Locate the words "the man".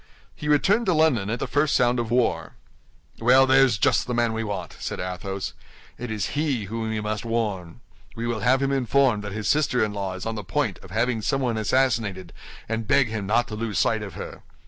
4.07-4.33